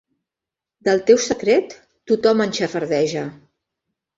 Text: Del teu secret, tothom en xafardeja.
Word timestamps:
Del 0.87 1.03
teu 1.09 1.19
secret, 1.25 1.75
tothom 2.13 2.43
en 2.47 2.57
xafardeja. 2.61 3.29